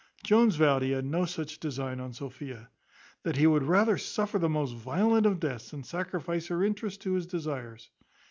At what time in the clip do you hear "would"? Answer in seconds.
3.45-3.61